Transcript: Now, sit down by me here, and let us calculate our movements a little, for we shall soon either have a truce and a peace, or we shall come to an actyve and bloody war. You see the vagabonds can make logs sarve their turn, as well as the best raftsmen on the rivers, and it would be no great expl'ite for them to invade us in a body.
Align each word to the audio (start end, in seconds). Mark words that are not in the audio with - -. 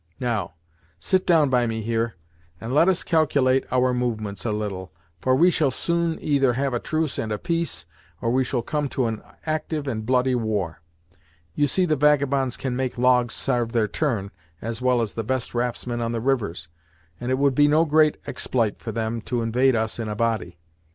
Now, 0.19 0.55
sit 0.99 1.27
down 1.27 1.51
by 1.51 1.67
me 1.67 1.83
here, 1.83 2.15
and 2.59 2.73
let 2.73 2.87
us 2.87 3.03
calculate 3.03 3.65
our 3.71 3.93
movements 3.93 4.45
a 4.45 4.51
little, 4.51 4.91
for 5.19 5.35
we 5.35 5.51
shall 5.51 5.69
soon 5.69 6.17
either 6.19 6.53
have 6.53 6.73
a 6.73 6.79
truce 6.79 7.19
and 7.19 7.31
a 7.31 7.37
peace, 7.37 7.85
or 8.19 8.31
we 8.31 8.43
shall 8.43 8.63
come 8.63 8.89
to 8.89 9.05
an 9.05 9.21
actyve 9.45 9.85
and 9.85 10.03
bloody 10.03 10.33
war. 10.33 10.81
You 11.53 11.67
see 11.67 11.85
the 11.85 11.95
vagabonds 11.95 12.57
can 12.57 12.75
make 12.75 12.97
logs 12.97 13.35
sarve 13.35 13.73
their 13.73 13.87
turn, 13.87 14.31
as 14.59 14.81
well 14.81 15.03
as 15.03 15.13
the 15.13 15.23
best 15.23 15.53
raftsmen 15.53 16.01
on 16.01 16.13
the 16.13 16.19
rivers, 16.19 16.67
and 17.19 17.29
it 17.29 17.37
would 17.37 17.53
be 17.53 17.67
no 17.67 17.85
great 17.85 18.19
expl'ite 18.23 18.79
for 18.79 18.91
them 18.91 19.21
to 19.29 19.43
invade 19.43 19.75
us 19.75 19.99
in 19.99 20.09
a 20.09 20.15
body. 20.15 20.57